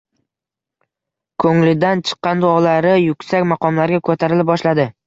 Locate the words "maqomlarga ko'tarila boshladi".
3.53-4.91